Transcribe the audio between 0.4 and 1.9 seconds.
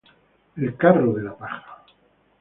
El "carro" de la paja.